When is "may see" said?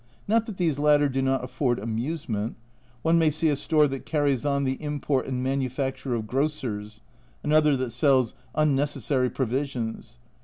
3.19-3.49